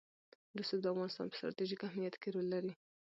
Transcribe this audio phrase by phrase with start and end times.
[0.59, 2.71] رسوب د افغانستان په ستراتیژیک اهمیت کې رول لري.